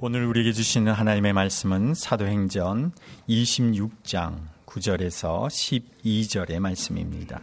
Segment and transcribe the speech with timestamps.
[0.00, 2.92] 오늘 우리에게 주시는 하나님의 말씀은 사도행전
[3.28, 7.40] 26장 9절에서 12절의 말씀입니다.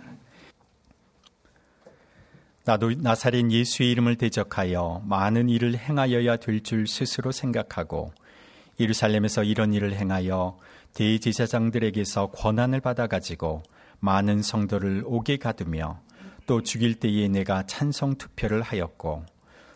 [2.64, 8.14] 나도 나사렛 예수의 이름을 대적하여 많은 일을 행하여야 될 줄 스스로 생각하고
[8.80, 10.58] 예루살렘에서 이런 일을 행하여
[10.94, 13.64] 대제사장들에게서 권한을 받아 가지고
[14.00, 16.00] 많은 성도를 옥에 가두며
[16.48, 19.26] 또 죽일 때에 내가 찬성 투표를 하였고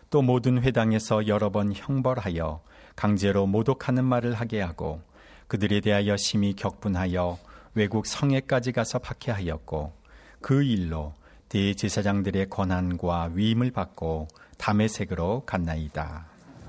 [0.10, 2.62] 또 모든 회당에서 여러 번 형벌하여
[3.00, 5.00] 강제로 모독하는 말을 하게 하고
[5.48, 7.38] 그들에 대하여 심히 격분하여
[7.74, 9.94] 외국 성에까지 가서 박해하였고
[10.42, 11.14] 그 일로
[11.48, 14.28] 대제사장들의 권한과 위임을 받고
[14.58, 16.26] 담의색으로 갔나이다.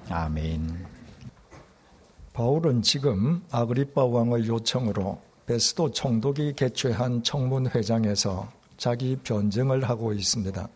[0.08, 0.86] 아멘.
[2.32, 10.68] 바울은 지금 아그리빠 왕의 요청으로 베스도 총독이 개최한 청문회장에서 자기 변증을 하고 있습니다.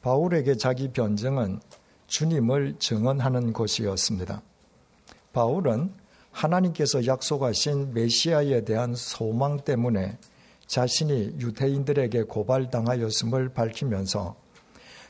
[0.00, 1.60] 바울에게 자기 변증은
[2.06, 4.40] 주님을 증언하는 곳이었습니다.
[5.34, 5.92] 바울은
[6.30, 10.16] 하나님께서 약속하신 메시아에 대한 소망 때문에
[10.66, 14.36] 자신이 유대인들에게 고발당하였음을 밝히면서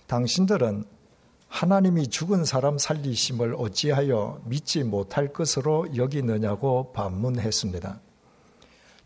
[0.09, 0.85] 당신들은
[1.49, 8.01] 하나님이 죽은 사람 살리심을 어찌하여 믿지 못할 것으로 여기느냐고 반문했습니다.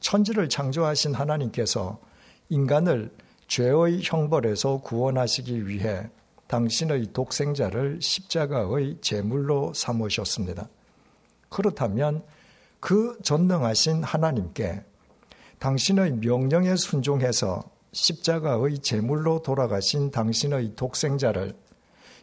[0.01, 2.01] 천지를 창조하신 하나님께서
[2.49, 3.13] 인간을
[3.49, 6.09] 죄의 형벌에서 구원하시기 위해
[6.47, 10.69] 당신의 독생자를 십자가의 제물로 삼으셨습니다.
[11.49, 12.23] 그렇다면
[12.81, 14.85] 그 전능하신 하나님께
[15.59, 21.55] 당신의 명령에 순종해서 십자가의 제물로 돌아가신 당신의 독생자를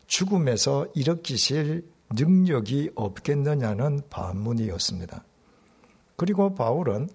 [0.08, 5.24] 죽음에서 일으키실 능력이 없겠느냐는 반문이었습니다.
[6.16, 7.10] 그리고 바울은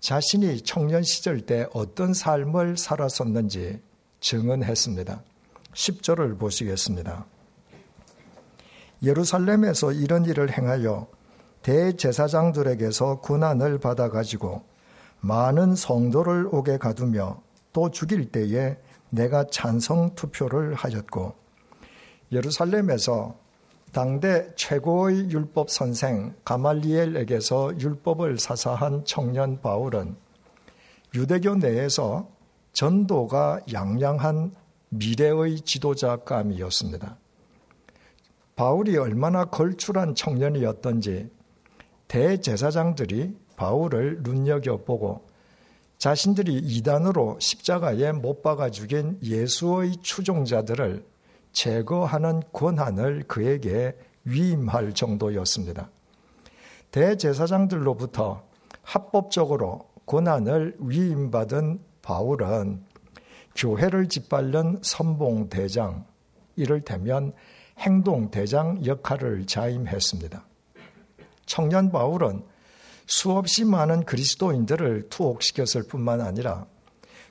[0.00, 3.82] 자신이 청년 시절 때 어떤 삶을 살았었는지
[4.20, 5.22] 증언했습니다.
[5.74, 7.26] 10절을 보시겠습니다.
[9.02, 11.08] 예루살렘에서 이런 일을 행하여
[11.68, 14.62] 대제사장들에게서 군안을 받아가지고
[15.20, 17.42] 많은 성도를 오게 가두며
[17.74, 18.78] 또 죽일 때에
[19.10, 21.34] 내가 찬성 투표를 하였고
[22.32, 23.36] 예루살렘에서
[23.92, 30.16] 당대 최고의 율법 선생 가말리엘에게서 율법을 사사한 청년 바울은
[31.14, 32.30] 유대교 내에서
[32.72, 34.54] 전도가 양양한
[34.88, 37.18] 미래의 지도자감이었습니다.
[38.56, 41.37] 바울이 얼마나 걸출한 청년이었던지
[42.08, 45.26] 대제사장들이 바울을 눈여겨보고
[45.98, 51.04] 자신들이 이단으로 십자가에 못 박아 죽인 예수의 추종자들을
[51.52, 55.90] 제거하는 권한을 그에게 위임할 정도였습니다.
[56.90, 58.42] 대제사장들로부터
[58.82, 62.84] 합법적으로 권한을 위임받은 바울은
[63.56, 66.06] 교회를 짓밟는 선봉대장,
[66.56, 67.32] 이를테면
[67.78, 70.47] 행동대장 역할을 자임했습니다.
[71.48, 72.44] 청년 바울은
[73.06, 76.66] 수없이 많은 그리스도인들을 투옥시켰을 뿐만 아니라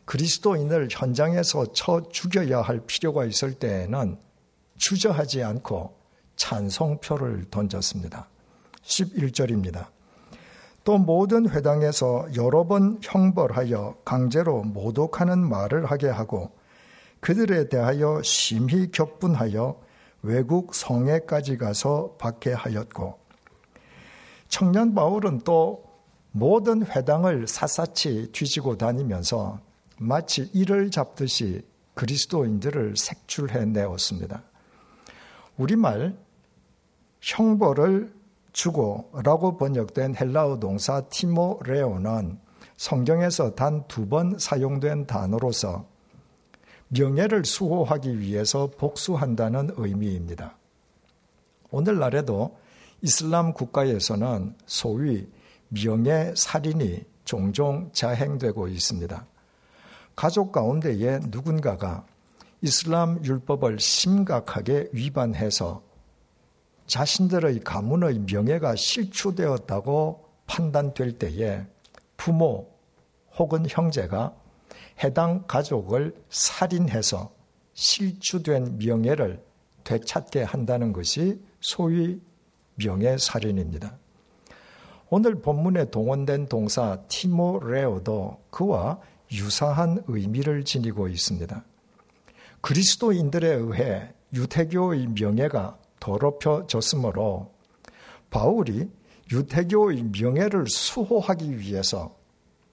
[0.06, 4.18] 그리스도인을 현장에서 쳐 죽여야 할 필요가 있을 때에는
[4.78, 5.96] 주저하지 않고
[6.36, 8.28] 찬송표를 던졌습니다.
[8.84, 9.88] 11절입니다.
[10.84, 16.58] 또 모든 회당에서 여러 번 형벌하여 강제로 모독하는 말을 하게 하고
[17.20, 19.80] 그들에 대하여 심히 격분하여
[20.24, 23.27] 외국 성에까지 가서 박해하였고
[24.50, 25.84] 청년 바울은 또
[26.32, 29.60] 모든 회당을 샅샅이 뒤지고 다니면서
[29.98, 31.66] 마치 이를 잡듯이
[31.96, 34.44] 그리스도인들을 색출해 내었습니다.
[35.58, 36.16] 우리말
[37.22, 38.14] 형벌을
[38.54, 42.40] 주고 라고 번역된 헬라어 동사 티모레오는
[42.78, 45.86] 성경에서 단 두 번 사용된 단어로서
[46.90, 50.56] 명예를 수호하기 위해서 복수한다는 의미입니다.
[51.72, 52.56] 오늘날에도
[53.02, 55.28] 이슬람 국가에서는 소위
[55.70, 59.26] 명예 살인이 종종 자행되고 있습니다.
[60.16, 62.06] 가족 가운데에 누군가가
[62.62, 65.84] 이슬람 율법을 심각하게 위반해서
[66.88, 71.66] 자신들의 가문의 명예가 실추되었다고 판단될 때에
[72.16, 72.68] 부모
[73.38, 74.34] 혹은 형제가
[75.04, 77.32] 해당 가족을 살인해서
[77.74, 79.46] 실추된 명예를
[79.84, 82.20] 되찾게 한다는 것이 소위
[82.78, 83.98] 명예 살인입니다.
[85.10, 89.00] 오늘 본문에 동원된 동사 티모레오도 그와
[89.32, 91.64] 유사한 의미를 지니고 있습니다.
[92.62, 97.54] 그리스도인들에 의해 유태교의 명예가 더럽혀졌으므로
[98.30, 98.90] 바울이
[99.32, 102.16] 유태교의 명예를 수호하기 위해서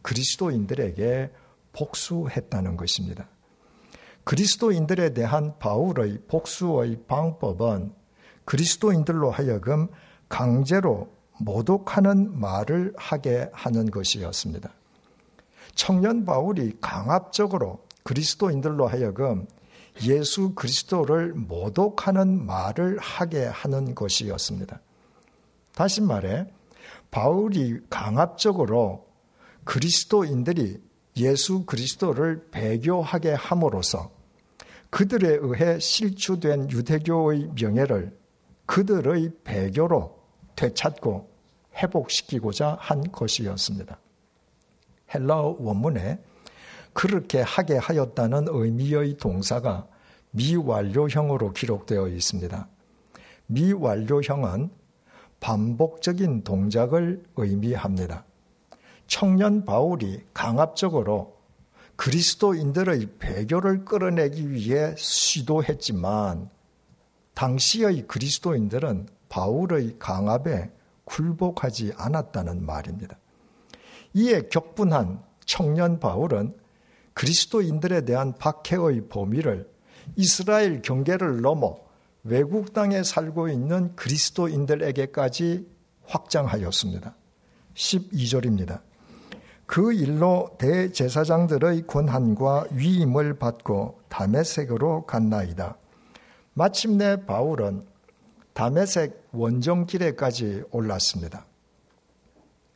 [0.03, 1.31] 그리스도인들에게
[1.73, 3.29] 복수했다는 것입니다.
[4.25, 7.93] 그리스도인들에 대한 바울의 복수의 방법은
[8.45, 9.89] 그리스도인들로 하여금
[10.29, 14.71] 강제로 모독하는 말을 하게 하는 것이었습니다.
[15.75, 19.47] 청년 바울이 강압적으로 그리스도인들로 하여금
[20.05, 24.81] 예수 그리스도를 모독하는 말을 하게 하는 것이었습니다.
[25.75, 26.47] 다시 말해,
[27.11, 29.07] 바울이 강압적으로
[29.65, 30.83] 그리스도인들이
[31.17, 34.11] 예수 그리스도를 배교하게 함으로써
[34.91, 38.17] 그들에 의해 실추된 유대교의 명예를
[38.67, 40.19] 그들의 배교로
[40.57, 41.29] 되찾고
[41.77, 43.99] 회복시키고자 한 것이었습니다.
[45.15, 46.21] 헬라어 원문에
[46.93, 49.87] 그렇게 하게 하였다는 의미의 동사가
[50.31, 52.69] 미완료형으로 기록되어 있습니다.
[53.47, 54.71] 미완료형은
[55.41, 58.25] 반복적인 동작을 의미합니다.
[59.07, 61.37] 청년 바울이 강압적으로
[61.97, 66.49] 그리스도인들의 배교를 끌어내기 위해 시도했지만
[67.35, 70.71] 당시의 그리스도인들은 바울의 강압에
[71.05, 73.19] 굴복하지 않았다는 말입니다.
[74.15, 76.57] 이에 격분한 청년 바울은
[77.15, 79.69] 그리스도인들에 대한 박해의 범위를
[80.17, 81.77] 이스라엘 경계를 넘어
[82.23, 85.69] 외국 땅에 살고 있는 그리스도인들에게까지
[86.07, 87.15] 확장하였습니다.
[87.75, 88.81] 12절입니다.
[89.67, 95.77] 그 일로 대제사장들의 권한과 위임을 받고 다메섹으로 갔나이다.
[96.55, 97.85] 마침내 바울은
[98.53, 101.47] 다메섹 원정길에까지 올랐습니다.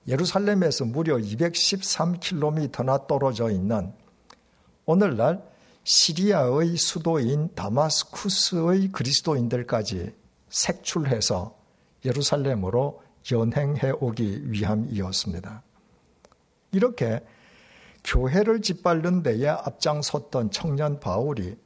[0.08, 3.92] 예루살렘에서 무려 213km나 떨어져 있는
[4.84, 5.42] 오늘날
[5.84, 10.12] 시리아의 수도인 다마스쿠스의 그리스도인들까지
[10.48, 11.56] 색출해서
[12.04, 15.62] 예루살렘으로 연행해 오기 위함이었습니다.
[16.72, 17.20] 이렇게
[18.04, 21.56] 교회를 짓밟는 데에 앞장섰던 청년 바울이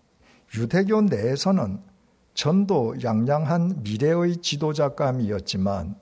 [0.57, 1.92] 유대교 내에서는
[2.35, 5.97] 전도 양양한 미래의 지도자감이었지만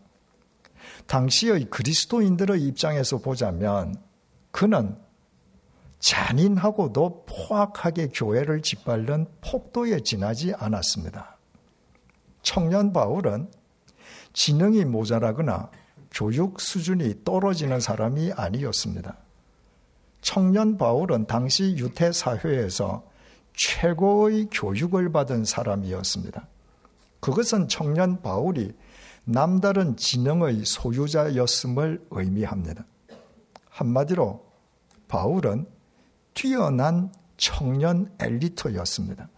[1.06, 3.94] 당시의 그리스도인들의 입장에서 보자면
[4.50, 4.97] 그는
[5.99, 11.37] 잔인하고도 포악하게 교회를 짓밟는 폭도에 지나지 않았습니다.
[12.43, 13.50] 청년 바울은
[14.33, 15.71] 지능이 모자라거나
[16.12, 19.19] 교육 수준이 떨어지는 사람이 아니었습니다.
[20.23, 23.10] 청년 바울은 당시 유태 사회에서
[23.61, 26.49] 최고의 교육을 받은 사람이었습니다.
[27.21, 28.75] 그것은 청년 바울이
[29.25, 32.87] 남다른 지능의 소유자였음을 의미합니다.
[33.69, 34.43] 한마디로
[35.09, 35.67] 바울은
[36.33, 39.29] 뛰어난 청년 엘리트였습니다.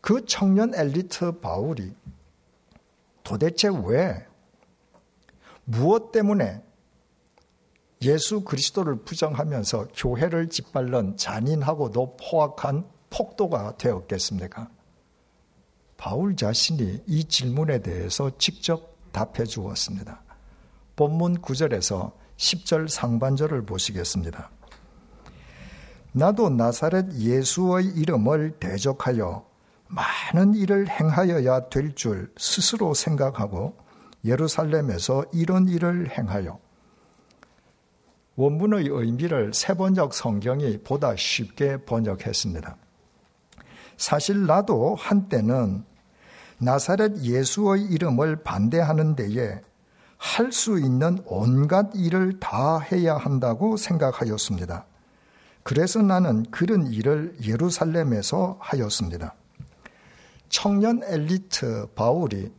[0.00, 1.94] 그 청년 엘리트 바울이
[3.22, 4.26] 도대체 왜
[5.64, 6.60] 무엇 때문에
[8.02, 14.70] 예수 그리스도를 부정하면서 교회를 짓밟는 잔인하고도 포악한 폭도가 되었겠습니까?
[15.98, 20.22] 바울 자신이 이 질문에 대해서 직접 답해 주었습니다.
[20.96, 24.50] 본문 9절에서 10절 상반절을 보시겠습니다.
[26.12, 29.46] 나도 나사렛 예수의 이름을 대적하여
[29.88, 33.76] 많은 일을 행하여야 될 줄 스스로 생각하고
[34.24, 36.58] 예루살렘에서 이런 일을 행하여
[38.36, 42.76] 원문의 의미를 세번역 성경이 보다 쉽게 번역했습니다.
[43.96, 45.84] 사실 나도 한때는
[46.58, 49.60] 나사렛 예수의 이름을 반대하는 데에
[50.20, 54.84] 할 수 있는 온갖 일을 다 해야 한다고 생각하였습니다.
[55.62, 59.34] 그래서 나는 그런 일을 예루살렘에서 하였습니다.
[60.50, 62.52] 청년 엘리트 바울이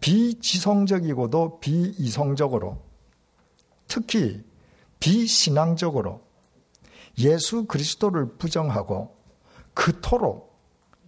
[0.00, 2.78] 비지성적이고도 비이성적으로
[3.88, 4.44] 특히
[5.04, 6.22] 비신앙적으로
[7.18, 9.14] 예수 그리스도를 부정하고
[9.74, 10.58] 그토록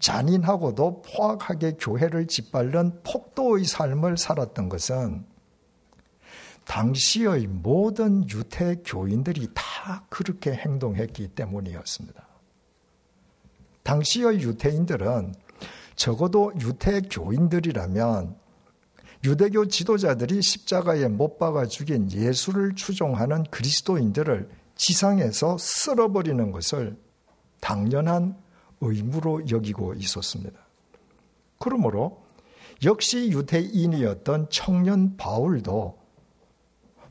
[0.01, 5.25] 잔인하고도 포악하게 교회를 짓밟는 폭도의 삶을 살았던 것은
[6.67, 12.27] 당시의 모든 유태 교인들이 다 그렇게 행동했기 때문이었습니다.
[13.83, 15.35] 당시의 유태인들은
[15.95, 18.37] 적어도 유태 교인들이라면
[19.25, 26.97] 유대교 지도자들이 십자가에 못 박아 죽인 예수를 추종하는 그리스도인들을 지상에서 쓸어버리는 것을
[27.61, 28.37] 당연한
[28.81, 30.59] 의무로 여기고 있었습니다.
[31.59, 32.23] 그러므로
[32.85, 35.99] 역시 유대인이었던 청년 바울도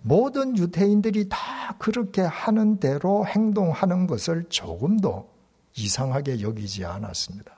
[0.04, 5.28] 모든 유대인들이 다 그렇게 하는 대로 행동하는 것을 조금도
[5.76, 7.52] 이상하게 여기지 않았습니다.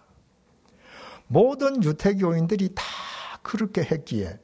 [1.28, 2.84] 모든 유태교인들이 다
[3.48, 4.38] 그렇게 했기에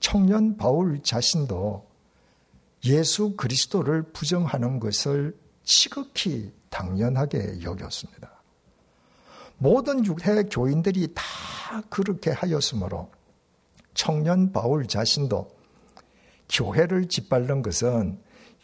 [0.00, 1.86] 청년 바울 자신도
[2.86, 8.42] 예수 그리스도를 부정하는 것을 지극히 당연하게 여겼습니다.
[9.58, 11.22] 모든 유대 교인들이 다
[11.90, 13.10] 그렇게 하였으므로
[13.92, 15.54] 청년 바울 자신도
[16.48, 18.18] 교회를 짓밟는 것은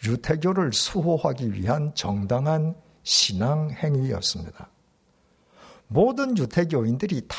[0.07, 4.71] 유태교를 수호하기 위한 정당한 신앙 행위였습니다.
[5.89, 7.37] 모든 유태교인들이 다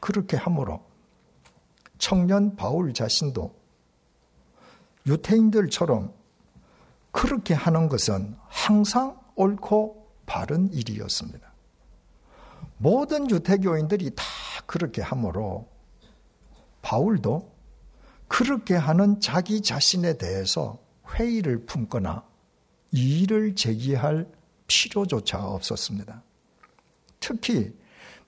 [0.00, 0.85] 그렇게 하므로
[1.98, 3.54] 청년 바울 자신도
[5.06, 6.12] 유태인들처럼
[7.10, 11.52] 그렇게 하는 것은 항상 옳고 바른 일이었습니다.
[12.78, 14.24] 모든 유태교인들이 다
[14.66, 15.68] 그렇게 하므로
[16.82, 17.52] 바울도
[18.28, 20.78] 그렇게 하는 자기 자신에 대해서
[21.14, 22.24] 회의를 품거나
[22.90, 24.28] 이의를 제기할
[24.66, 26.22] 필요조차 없었습니다.
[27.20, 27.72] 특히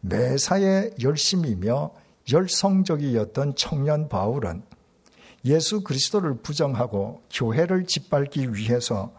[0.00, 1.92] 매사에 열심이며
[2.30, 4.62] 열성적이었던 청년 바울은
[5.44, 9.12] 예수 그리스도를 부정하고 교회를 짓밟기 위해서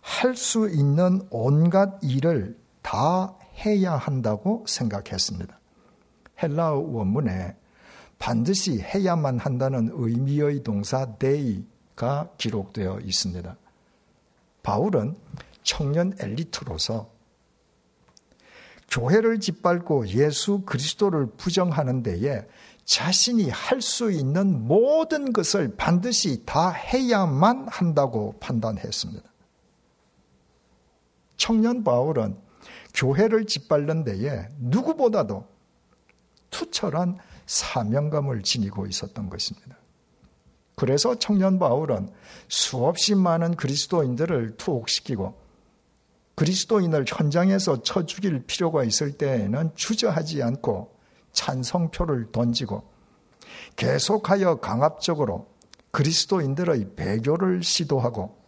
[0.00, 5.58] 할 수 있는 온갖 일을 다 해야 한다고 생각했습니다.
[6.42, 7.56] 헬라어 원문에
[8.18, 13.56] 반드시 해야만 한다는 의미의 동사 데이가 기록되어 있습니다.
[14.64, 15.16] 바울은
[15.62, 17.08] 청년 엘리트로서
[18.92, 22.46] 교회를 짓밟고 예수 그리스도를 부정하는 데에
[22.84, 29.22] 자신이 할 수 있는 모든 것을 반드시 다 해야만 한다고 판단했습니다.
[31.36, 32.36] 청년 바울은
[32.94, 35.46] 교회를 짓밟는 데에 누구보다도
[36.50, 39.78] 투철한 사명감을 지니고 있었던 것입니다.
[40.76, 42.10] 그래서 청년 바울은
[42.48, 45.41] 수없이 많은 그리스도인들을 투옥시키고
[46.34, 50.96] 그리스도인을 현장에서 쳐 죽일 필요가 있을 때에는 주저하지 않고
[51.32, 52.90] 찬성표를 던지고
[53.76, 55.46] 계속하여 강압적으로
[55.90, 58.42] 그리스도인들의 배교를 시도하고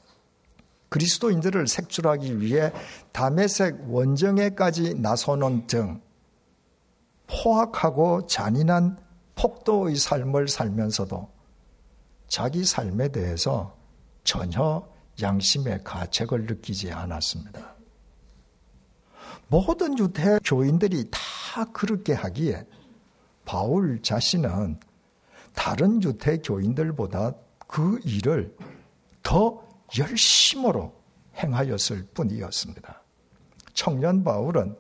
[0.89, 2.73] 그리스도인들을 색출하기 위해
[3.13, 6.01] 담에색 원정에까지 나서는 등
[7.27, 8.99] 포악하고 잔인한
[9.35, 11.29] 폭도의 삶을 살면서도
[12.29, 13.77] 자기 삶에 대해서
[14.23, 14.87] 전혀
[15.21, 17.74] 양심의 가책을 느끼지 않았습니다.
[19.55, 22.67] 모든 유대 교인들이 다 그렇게 하기에
[23.45, 24.81] 바울 자신은
[25.55, 27.35] 다른 유대 교인들보다
[27.69, 28.57] 그 일을
[29.23, 29.65] 더
[29.97, 30.93] 열심으로
[31.37, 33.01] 행하였을 뿐이었습니다.
[33.75, 34.77] 청년 바울은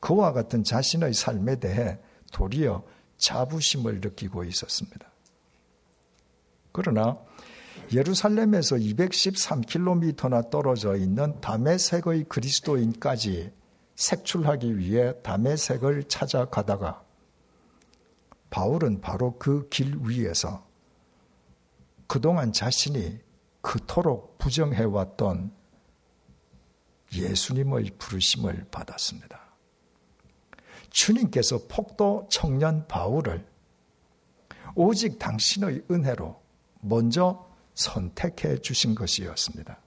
[0.00, 1.98] 그와 같은 자신의 삶에 대해
[2.30, 2.84] 도리어
[3.16, 5.10] 자부심을 느끼고 있었습니다.
[6.72, 7.16] 그러나
[7.90, 13.59] 예루살렘에서 213km나 떨어져 있는 담에색의 그리스도인까지
[14.00, 17.04] 색출하기 위해 담에색을 찾아가다가
[18.48, 20.66] 바울은 바로 그 길 위에서
[22.06, 23.20] 그동안 자신이
[23.60, 25.52] 그토록 부정해왔던
[27.12, 29.38] 예수님의 부르심을 받았습니다.
[30.88, 33.46] 주님께서 폭도 청년 바울을
[34.76, 36.40] 오직 당신의 은혜로
[36.80, 39.78] 먼저 선택해 주신 것이었습니다.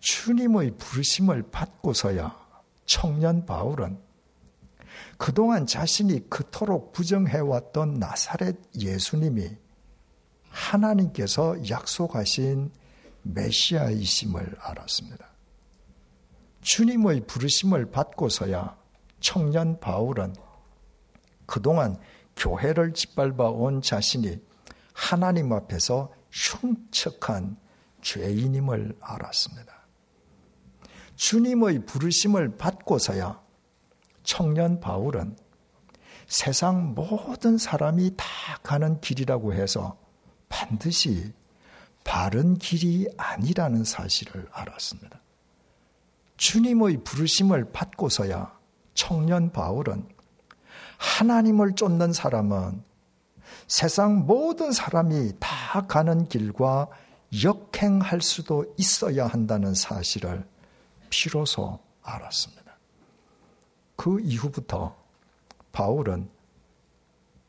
[0.00, 2.39] 주님의 부르심을 받고서야
[2.90, 4.00] 청년 바울은
[5.16, 9.48] 그동안 자신이 그토록 부정해왔던 나사렛 예수님이
[10.48, 12.72] 하나님께서 약속하신
[13.22, 15.24] 메시아이심을 알았습니다.
[16.62, 18.76] 주님의 부르심을 받고서야
[19.20, 20.34] 청년 바울은
[21.46, 21.96] 그동안
[22.34, 24.42] 교회를 짓밟아 온 자신이
[24.94, 27.56] 하나님 앞에서 흉측한
[28.02, 29.79] 죄인임을 알았습니다.
[31.20, 33.42] 주님의 부르심을 받고서야
[34.22, 35.36] 청년 바울은
[36.26, 38.24] 세상 모든 사람이 다
[38.62, 39.98] 가는 길이라고 해서
[40.48, 41.34] 반드시
[42.04, 45.20] 바른 길이 아니라는 사실을 알았습니다.
[46.38, 48.58] 주님의 부르심을 받고서야
[48.94, 50.08] 청년 바울은
[50.96, 52.82] 하나님을 쫓는 사람은
[53.68, 56.88] 세상 모든 사람이 다 가는 길과
[57.44, 60.48] 역행할 수도 있어야 한다는 사실을
[61.10, 62.76] 비로소 알았습니다.
[63.96, 64.96] 그 이후부터
[65.72, 66.30] 바울은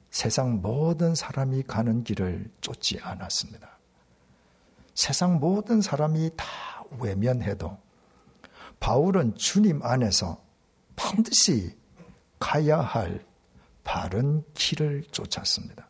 [0.09, 3.69] 세상 모든 사람이 가는 길을 쫓지 않았습니다.
[4.93, 6.45] 세상 모든 사람이 다
[6.99, 7.77] 외면해도
[8.81, 10.43] 바울은 주님 안에서
[10.95, 11.77] 반드시
[12.39, 13.25] 가야 할
[13.83, 15.87] 바른 길을 쫓았습니다.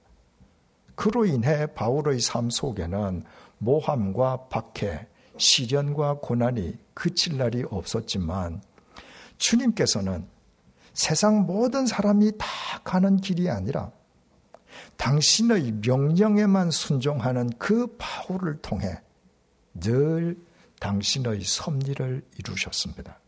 [0.96, 3.24] 그로 인해 바울의 삶 속에는
[3.58, 5.08] 모함과 박해,
[5.42, 8.62] 시련과 고난이 그칠 날이 없었지만
[9.38, 10.28] 주님께서는
[10.94, 12.48] 세상 모든 사람이 다
[12.84, 13.92] 가는 길이 아니라
[14.98, 19.02] 당신의 명령에만 순종하는 그 바울을 통해
[19.74, 20.38] 늘
[20.80, 23.20] 당신의 섭리를 이루셨습니다.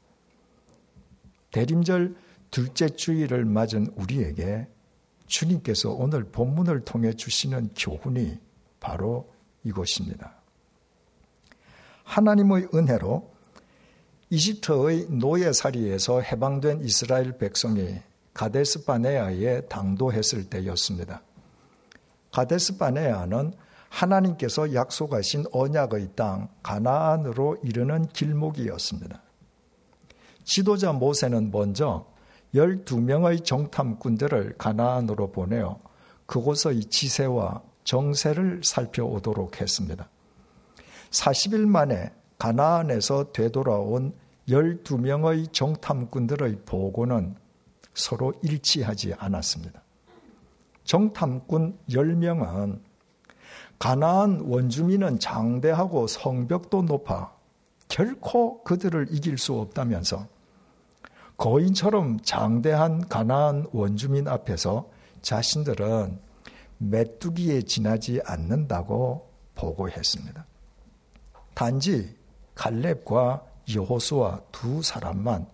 [1.52, 2.16] 대림절
[2.52, 4.68] 둘째 주일을 맞은 우리에게
[5.26, 8.40] 주님께서 오늘 본문을 통해 주시는 교훈이
[8.80, 10.43] 바로 이것입니다.
[12.04, 13.32] 하나님의 은혜로
[14.30, 18.00] 이집트의 노예살이에서 해방된 이스라엘 백성이
[18.34, 21.22] 가데스 바네아에 당도했을 때였습니다.
[22.32, 23.54] 가데스 바네아는
[23.90, 29.22] 하나님께서 약속하신 언약의 땅 가나안으로 이르는 길목이었습니다.
[30.44, 32.08] 지도자 모세는 먼저
[32.56, 35.80] 12명의 정탐꾼들을 가나안으로 보내어
[36.26, 40.10] 그곳의 지세와 정세를 살펴오도록 했습니다.
[41.14, 44.14] 40일 만에 가나안에서 되돌아온
[44.50, 47.36] 12명의 정탐꾼들의 보고는
[47.94, 49.82] 서로 일치하지 않았습니다.
[50.84, 52.80] 정탐꾼 10명은
[53.80, 57.32] 가나안 원주민은 장대하고 성벽도 높아
[57.88, 60.28] 결코 그들을 이길 수 없다면서
[61.38, 64.90] 거인처럼 장대한 가나안 원주민 앞에서
[65.22, 66.20] 자신들은
[66.80, 70.46] 메뚜기에 지나지 않는다고 보고했습니다.
[71.54, 72.18] 단지
[72.56, 75.48] 갈렙과 여호수아 두 사람만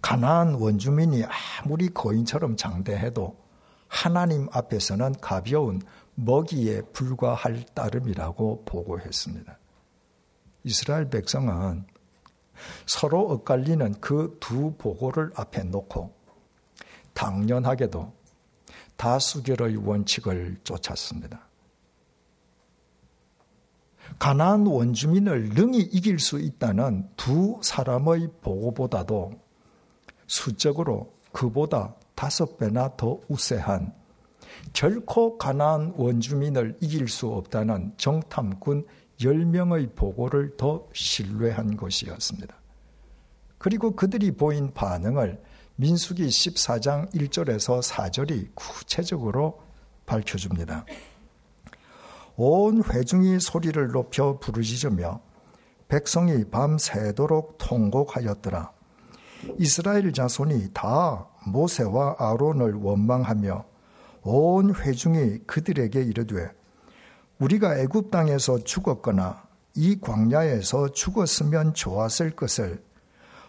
[0.00, 1.24] 가나안 원주민이
[1.60, 3.36] 아무리 거인처럼 장대해도
[3.88, 5.80] 하나님 앞에서는 가벼운
[6.14, 9.58] 먹이에 불과할 따름이라고 보고했습니다.
[10.64, 11.86] 이스라엘 백성은
[12.86, 16.14] 서로 엇갈리는 그 두 보고를 앞에 놓고
[17.14, 18.12] 당연하게도
[18.96, 21.47] 다수결의 원칙을 쫓았습니다.
[24.18, 29.30] 가나안 원주민을 능히 이길 수 있다는 두 사람의 보고보다도
[30.26, 33.94] 수적으로 그보다 다섯 배나 더 우세한
[34.72, 38.86] 결코 가나안 원주민을 이길 수 없다는 정탐꾼
[39.20, 42.54] 10명의 보고를 더 신뢰한 것이었습니다.
[43.58, 45.40] 그리고 그들이 보인 반응을
[45.76, 49.60] 민수기 14장 1절에서 4절이 구체적으로
[50.06, 50.84] 밝혀줍니다.
[52.40, 55.20] 온 회중이 소리를 높여 부르짖으며
[55.88, 58.70] 백성이 밤새도록 통곡하였더라.
[59.58, 63.64] 이스라엘 자손이 다 모세와 아론을 원망하며
[64.22, 66.52] 온 회중이 그들에게 이르되
[67.40, 69.42] 우리가 애굽 땅에서 죽었거나
[69.74, 72.84] 이 광야에서 죽었으면 좋았을 것을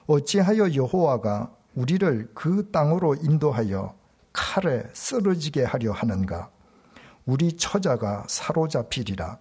[0.08, 3.94] 어찌하여 여호와가 우리를 그 땅으로 인도하여
[4.34, 6.50] 칼에 쓰러지게 하려 하는가
[7.30, 9.38] 우리 처자가 사로잡히리라.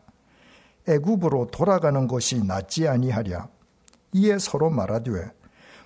[0.87, 3.49] 애굽으로 돌아가는 것이 낫지 아니하랴.
[4.13, 5.11] 이에 서로 말하되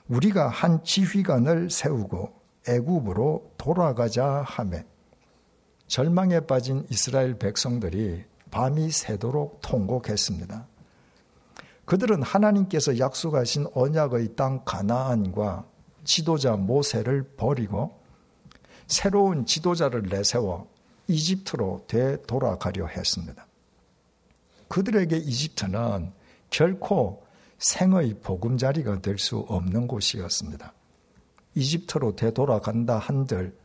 [0.08, 2.32] 우리가 한 지휘관을 세우고
[2.66, 4.84] 애굽으로 돌아가자 하매.
[5.86, 10.66] 절망에 빠진 이스라엘 백성들이 밤이 새도록 통곡했습니다.
[11.84, 15.66] 그들은 하나님께서 약속하신 언약의 땅 가나안과
[16.02, 18.00] 지도자 모세를 버리고
[18.88, 20.71] 새로운 지도자를 내세워
[21.08, 23.46] 이집트로 되돌아가려 했습니다.
[24.68, 26.12] 그들에게 이집트는
[26.50, 27.24] 결코
[27.58, 30.72] 생의 보금자리가 될 수 없는 곳이었습니다.
[31.54, 33.56] 이집트로 되돌아간다 한들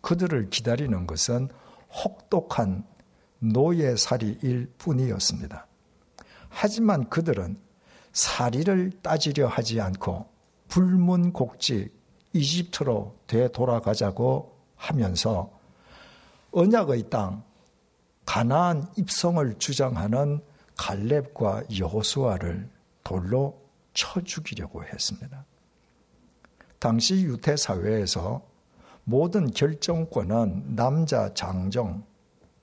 [0.00, 1.48] 그들을 기다리는 것은
[2.04, 2.84] 혹독한
[3.40, 5.66] 노예살이일 뿐이었습니다.
[6.48, 7.58] 하지만 그들은
[8.12, 10.26] 사리를 따지려 하지 않고
[10.68, 11.94] 불문곡직
[12.32, 15.57] 이집트로 되돌아가자고 하면서
[16.52, 17.42] 언약의 땅
[18.24, 20.40] 가나안 입성을 주장하는
[20.76, 22.68] 갈렙과 여호수아를
[23.02, 23.60] 돌로
[23.94, 25.44] 쳐 죽이려고 했습니다.
[26.78, 28.42] 당시 유태 사회에서
[29.04, 32.04] 모든 결정권은 남자 장정,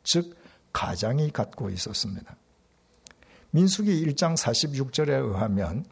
[0.03, 0.35] 즉
[0.71, 2.35] 가장이 갖고 있었습니다.
[3.51, 5.85] 민수기 1장 46절에 의하면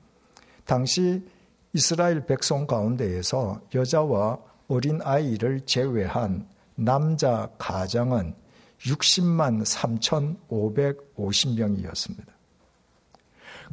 [0.66, 1.28] 당시
[1.74, 8.36] 이스라엘 백성 가운데에서 여자와 어린 아이를 제외한 남자 가장은
[8.80, 12.28] 60만 3,550명이었습니다.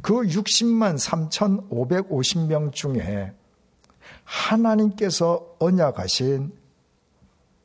[0.01, 3.33] 그 60만 3,550명 중에
[4.23, 6.57] 하나님께서 언약하신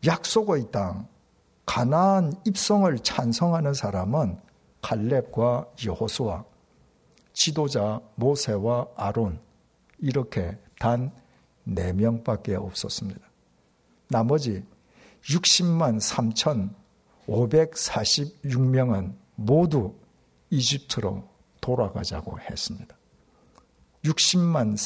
[0.05, 1.09] 약속의 땅
[1.65, 4.39] 가나안 입성을 찬성하는 사람은
[4.83, 6.45] 갈렙과 여호수아,
[7.33, 9.41] 지도자 모세와 아론
[9.99, 11.11] 이렇게 단
[11.67, 13.21] 4명밖에 없었습니다.
[14.09, 14.65] 나머지
[15.29, 15.99] 60만
[17.27, 19.93] 3,546명은 모두
[20.51, 21.29] 이집트로
[21.61, 22.97] 돌아가자고 했습니다.
[24.05, 24.77] 60만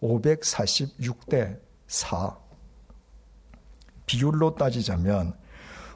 [0.00, 2.34] 3,546대 4.
[4.06, 5.36] 비율로 따지자면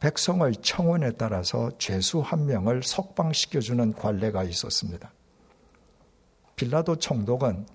[0.00, 5.12] 백성의 청원에 따라서 죄수 한 명을 석방시켜주는 관례가 있었습니다.
[6.54, 7.66] 빌라도 총독은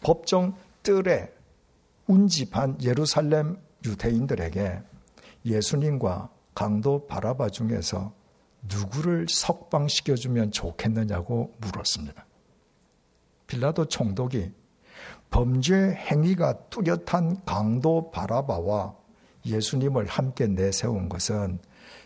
[0.00, 1.32] 법정 뜰에
[2.06, 4.82] 운집한 예루살렘 유대인들에게
[5.44, 8.12] 예수님과 강도 바라바 중에서
[8.62, 12.26] 누구를 석방시켜주면 좋겠느냐고 물었습니다.
[13.46, 14.52] 빌라도 총독이
[15.30, 19.01] 범죄 행위가 뚜렷한 강도 바라바와
[19.44, 21.58] 예수님을 함께 내세운 것은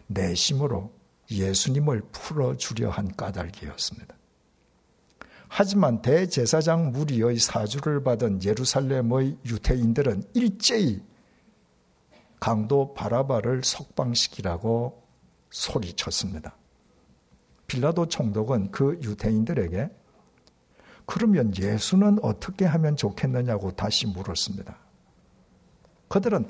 [0.06, 0.92] 내심으로
[1.30, 4.14] 예수님을 풀어주려 한 까닭이었습니다.
[5.48, 11.02] 하지만 대제사장 무리의 사주를 받은 예루살렘의 유태인들은 일제히
[12.40, 15.02] 강도 바라바를 석방시키라고
[15.50, 16.56] 소리쳤습니다.
[17.66, 19.90] 빌라도 총독은 그 유태인들에게
[21.06, 24.76] 그러면 예수는 어떻게 하면 좋겠느냐고 다시 물었습니다.
[26.08, 26.48] 그들은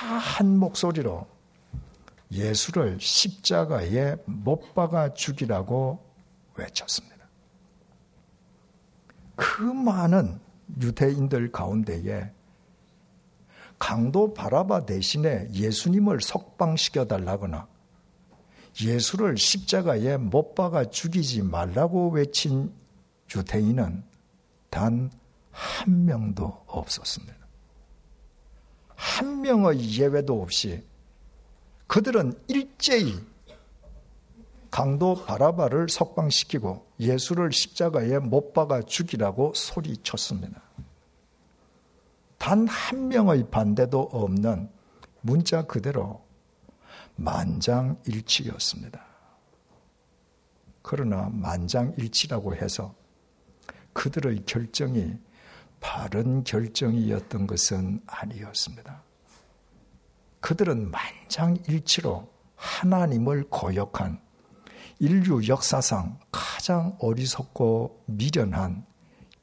[0.00, 1.26] 다 한 목소리로
[2.32, 6.02] 예수를 십자가에 못 박아 죽이라고
[6.54, 7.16] 외쳤습니다.
[9.36, 10.40] 그 많은
[10.80, 12.32] 유대인들 가운데에
[13.78, 17.66] 강도 바라바 대신에 예수님을 석방시켜 달라거나
[18.82, 22.72] 예수를 십자가에 못 박아 죽이지 말라고 외친
[23.34, 24.04] 유대인은
[24.70, 25.10] 단
[25.50, 27.39] 한 명도 없었습니다.
[29.00, 30.84] 한 명의 예외도 없이
[31.86, 33.18] 그들은 일제히
[34.70, 40.62] 강도 바라바를 석방시키고 예수를 십자가에 못 박아 죽이라고 소리쳤습니다.
[42.36, 44.68] 단 한 명의 반대도 없는
[45.22, 46.22] 문자 그대로
[47.16, 49.02] 만장일치였습니다.
[50.82, 52.94] 그러나 만장일치라고 해서
[53.94, 55.18] 그들의 결정이
[55.80, 59.02] 바른 결정이었던 것은 아니었습니다.
[60.40, 64.20] 그들은 만장일치로 하나님을 거역한
[64.98, 68.84] 인류 역사상 가장 어리석고 미련한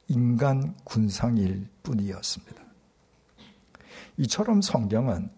[0.06, 2.62] 인간 군상일 뿐이었습니다.
[4.18, 5.30] 이처럼 성경은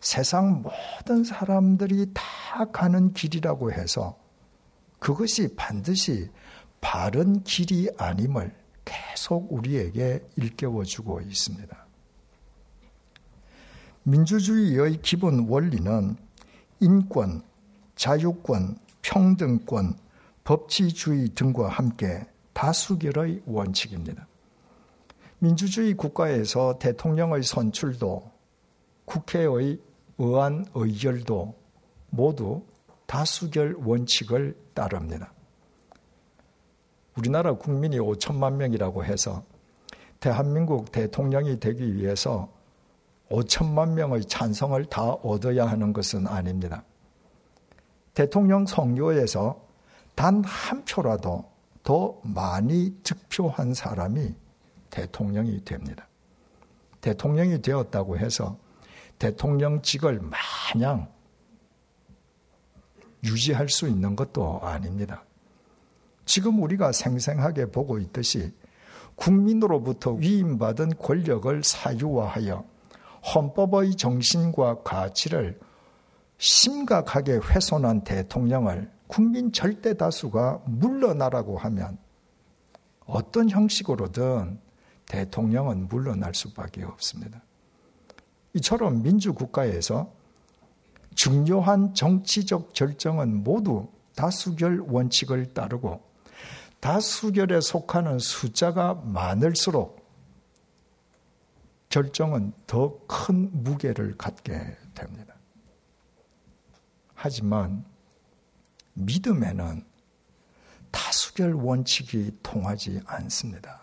[0.00, 4.18] 세상 모든 사람들이 다 가는 길이라고 해서
[4.98, 6.30] 그것이 반드시
[6.80, 8.54] 바른 길이 아님을
[8.86, 11.86] 계속 우리에게 일깨워주고 있습니다.
[14.04, 16.16] 민주주의의 기본 원리는
[16.80, 17.42] 인권,
[17.96, 19.98] 자유권, 평등권,
[20.44, 24.26] 법치주의 등과 함께 다수결의 원칙입니다.
[25.40, 28.30] 민주주의 국가에서 대통령의 선출도
[29.04, 29.80] 국회의
[30.18, 31.54] 의안 의결도
[32.10, 32.64] 모두
[33.06, 35.32] 다수결 원칙을 따릅니다.
[37.16, 39.42] 우리나라 국민이 5천만 명이라고 해서
[40.20, 42.52] 대한민국 대통령이 되기 위해서
[43.30, 46.84] 5천만 명의 찬성을 다 얻어야 하는 것은 아닙니다.
[48.14, 49.66] 대통령 선거에서
[50.14, 51.44] 단 한 표라도
[51.82, 54.34] 더 많이 득표한 사람이
[54.90, 56.08] 대통령이 됩니다.
[57.00, 58.58] 대통령이 되었다고 해서
[59.18, 60.20] 대통령직을
[60.74, 61.08] 마냥
[63.22, 65.24] 유지할 수 있는 것도 아닙니다.
[66.26, 68.52] 지금 우리가 생생하게 보고 있듯이
[69.14, 72.64] 국민으로부터 위임받은 권력을 사유화하여
[73.34, 75.58] 헌법의 정신과 가치를
[76.38, 81.96] 심각하게 훼손한 대통령을 국민 절대 다수가 물러나라고 하면
[83.06, 84.58] 어떤 형식으로든
[85.06, 87.40] 대통령은 물러날 수밖에 없습니다.
[88.54, 90.12] 이처럼 민주국가에서
[91.14, 96.05] 중요한 정치적 결정은 모두 다수결 원칙을 따르고
[96.86, 100.08] 다수결에 속하는 숫자가 많을수록
[101.88, 104.52] 결정은 더 큰 무게를 갖게
[104.94, 105.34] 됩니다.
[107.12, 107.84] 하지만
[108.94, 109.84] 믿음에는
[110.92, 113.80] 다수결 원칙이 통하지 않습니다.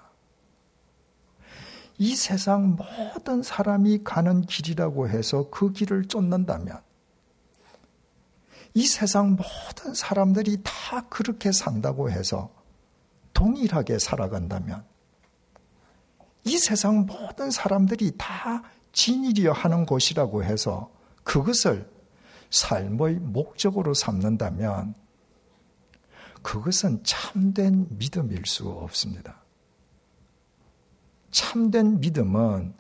[1.97, 6.81] 이 세상 모든 사람이 가는 길이라고 해서 그 길을 쫓는다면
[8.73, 12.62] 이 세상 모든 사람들이 다 그렇게 산다고 해서
[13.43, 14.85] 동일하게 살아간다면
[16.45, 20.89] 이 세상 모든 사람들이 다 진일이여 하는 곳이라고 해서
[21.25, 21.91] 그것을
[22.51, 24.95] 삶의 목적으로 삼는다면
[26.41, 29.43] 그것은 참된 믿음일 수 없습니다.
[31.31, 32.73] 참된 믿음은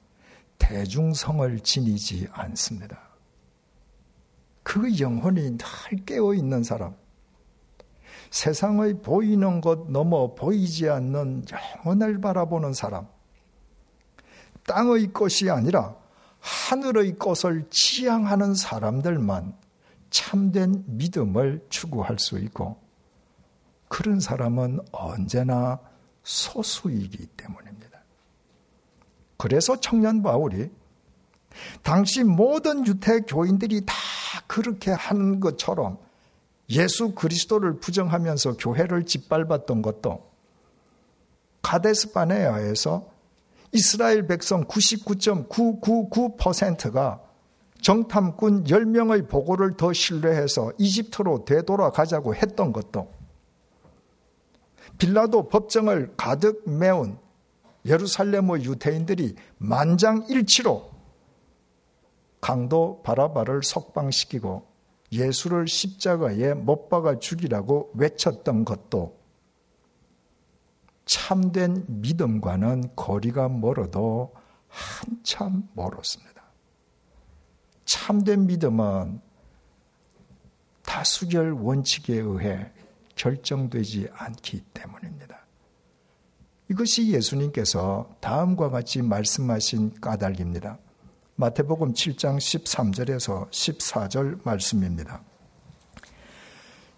[0.59, 3.01] 대중성을 지니지 않습니다.
[4.61, 6.95] 그 영혼이 늘 깨어 있는 사람,
[8.33, 11.45] 세상의 보이는 것 넘어 보이지 않는
[11.85, 13.07] 영혼을 바라보는 사람,
[14.65, 15.95] 땅의 것이 아니라
[16.39, 19.55] 하늘의 것을 지향하는 사람들만
[20.09, 22.81] 참된 믿음을 추구할 수 있고,
[23.87, 25.79] 그런 사람은 언제나
[26.23, 27.99] 소수이기 때문입니다.
[29.37, 30.71] 그래서 청년 바울이
[31.83, 33.93] 당시 모든 유태 교인들이 다
[34.47, 35.99] 그렇게 하는 것처럼
[36.69, 40.31] 예수 그리스도를 부정하면서 교회를 짓밟았던 것도
[41.61, 43.09] 가데스 바네아에서
[43.71, 47.21] 이스라엘 백성 99.999%가
[47.81, 53.11] 정탐꾼 10명의 보고를 더 신뢰해서 이집트로 되돌아가자고 했던 것도
[54.97, 57.17] 빌라도 법정을 가득 메운
[57.85, 60.93] 예루살렘의 유태인들이 만장일치로
[62.39, 64.72] 강도 바라바를 석방시키고
[65.13, 69.17] 예수를 십자가에 못 박아 죽이라고 외쳤던 것도
[71.05, 74.33] 참된 믿음과는 거리가 멀어도
[74.67, 76.43] 한참 멀었습니다.
[77.85, 79.21] 참된 믿음은
[80.83, 82.71] 다수결 원칙에 의해
[83.15, 85.45] 결정되지 않기 때문입니다.
[86.69, 90.79] 이것이 예수님께서 다음과 같이 말씀하신 까닭입니다.
[91.35, 95.21] 마태복음 7장 13절에서 14절 말씀입니다.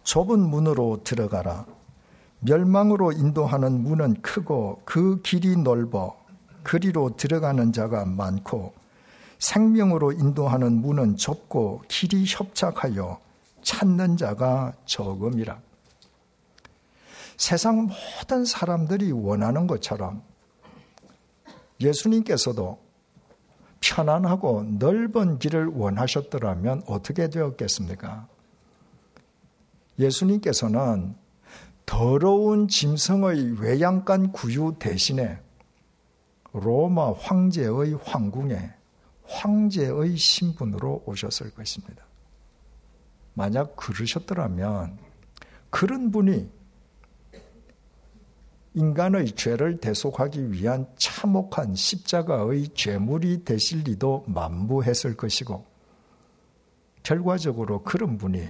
[0.04, 1.66] 좁은 문으로 들어가라.
[2.42, 6.22] 멸망으로 인도하는 문은 크고 그 길이 넓어
[6.64, 8.74] 그리로 들어가는 자가 많고
[9.40, 13.20] 생명으로 인도하는 문은 좁고 길이 협착하여
[13.62, 15.62] 찾는 자가 적음이라.
[17.38, 20.22] 세상 모든 사람들이 원하는 것처럼
[21.80, 22.85] 예수님께서도
[23.86, 28.28] 편안하고 넓은 길을 원하셨더라면 어떻게 되었겠습니까?
[30.00, 31.16] 예수님께서는
[31.86, 35.40] 더러운 짐승의 외양간 구유 대신에
[36.52, 38.74] 로마 황제의 황궁에
[39.28, 42.04] 황제의 신분으로 오셨을 것입니다.
[43.34, 44.98] 만약 그러셨더라면
[45.70, 46.50] 그런 분이
[48.76, 55.66] 인간의 죄를 대속하기 위한 참혹한 십자가의 죄물이 되실 리도 만무했을 것이고
[57.02, 58.46] 결과적으로 그런 분이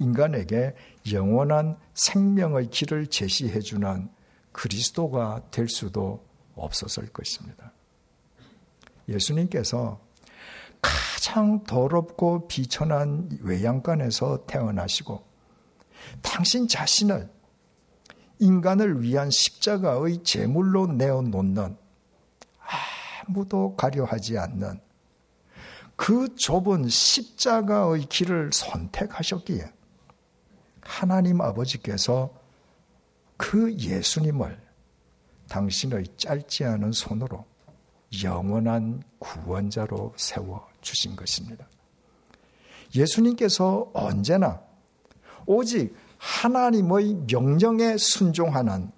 [0.00, 0.74] 인간에게
[1.10, 4.10] 영원한 생명의 길을 제시해 주는
[4.52, 6.22] 그리스도가 될 수도
[6.54, 7.72] 없었을 것입니다.
[9.08, 9.98] 예수님께서
[10.82, 15.24] 가장 더럽고 비천한 외양간에서 태어나시고
[16.20, 17.37] 당신 자신을
[18.38, 21.76] 인간을 위한 십자가의 제물로 내어놓는
[23.26, 24.80] 아무도 가려하지 않는
[25.96, 29.72] 그 좁은 십자가의 길을 선택하셨기에
[30.80, 32.32] 하나님 아버지께서
[33.36, 34.60] 그 예수님을
[35.48, 37.44] 당신의 짧지 않은 손으로
[38.22, 41.68] 영원한 구원자로 세워 주신 것입니다.
[42.94, 44.60] 예수님께서 언제나
[45.46, 48.90] 오직 하나님의 명령에 순종하는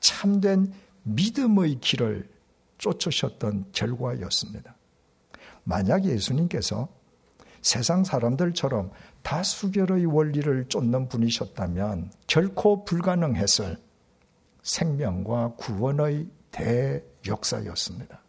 [0.00, 2.28] 참된 믿음의 길을
[2.78, 4.74] 쫓으셨던 결과였습니다.
[5.64, 6.88] 만약 예수님께서
[7.62, 8.90] 세상 사람들처럼
[9.22, 13.76] 다수결의 원리를 쫓는 분이셨다면 결코 불가능했을
[14.62, 18.20] 생명과 구원의 대역사였습니다.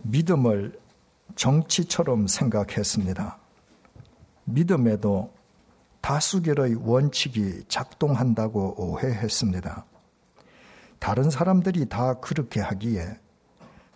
[0.02, 0.78] 믿음을
[1.34, 3.38] 정치처럼 생각했습니다.
[4.44, 5.32] 믿음에도
[6.00, 9.86] 다수결의 원칙이 작동한다고 오해했습니다.
[10.98, 13.18] 다른 사람들이 다 그렇게 하기에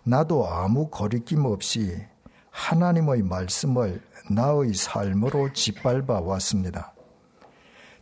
[0.03, 2.03] 나도 아무 거리낌 없이
[2.49, 6.93] 하나님의 말씀을 나의 삶으로 짓밟아 왔습니다.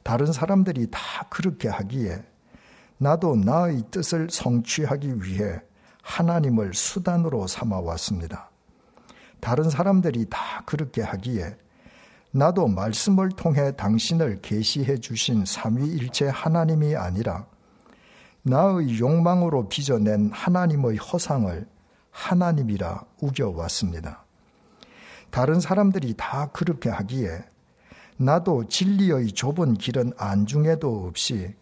[0.04, 2.24] 다른 사람들이 다 그렇게 하기에
[2.98, 5.62] 나도 나의 뜻을 성취하기 위해
[6.02, 8.50] 하나님을 수단으로 삼아 왔습니다.
[9.42, 11.58] 다른 사람들이 다 그렇게 하기에
[12.32, 17.46] 나도 말씀을 통해 당신을 계시해 주신 삼위일체 하나님이 아니라
[18.44, 21.68] 나의 욕망으로 빚어낸 하나님의 허상을
[22.12, 24.26] 하나님이라 우겨왔습니다.
[25.30, 27.44] 다른 사람들이 다 그렇게 하기에
[28.18, 31.54] 나도 진리의 좁은 길은 안중에도 없이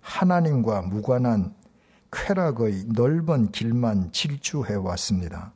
[0.00, 1.54] 하나님과 무관한
[2.10, 5.52] 쾌락의 넓은 길만 질주해 왔습니다.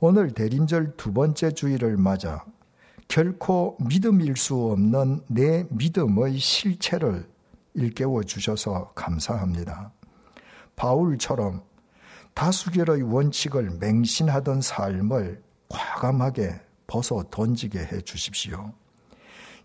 [0.00, 2.44] 오늘 대림절 두 번째 주일을 맞아
[3.08, 7.26] 결코 믿음일 수 없는 내 믿음의 실체를
[7.74, 9.92] 일깨워 주셔서 감사합니다.
[10.76, 11.62] 바울처럼
[12.34, 18.72] 다수결의 원칙을 맹신하던 삶을 과감하게 벗어 던지게 해 주십시오.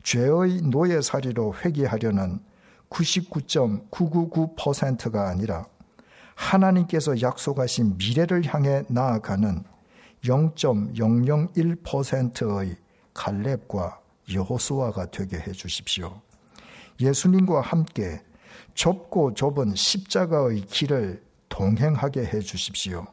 [0.03, 2.41] 죄의 노예살이로 회귀하려는
[2.89, 5.65] 99.999%가 아니라
[6.35, 9.63] 하나님께서 약속하신 미래를 향해 나아가는
[10.23, 12.77] 0.001%의
[13.17, 13.99] 갈렙과
[14.33, 16.21] 여호수아가 되게 해 주십시오.
[17.01, 18.21] 예수님과 함께
[18.75, 23.05] 좁고 좁은 십자가의 길을 동행하게 해 주십시오.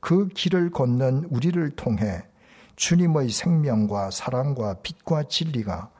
[0.00, 2.22] 그 길을 걷는 우리를 통해
[2.76, 5.90] 주님의 생명과 사랑과 빛과 진리가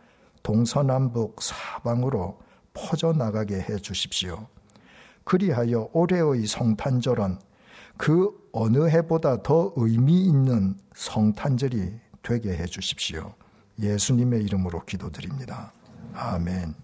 [0.43, 2.41] 동서남북 사방으로
[2.75, 4.47] 퍼져나가게 해 주십시오.
[5.25, 7.39] 그리하여 올해의 성탄절은
[7.97, 13.35] 그 어느 해보다 더 의미 있는 성탄절이 되게 해 주십시오.
[13.81, 15.73] 예수님의 이름으로 기도드립니다.
[16.15, 16.75] 아멘.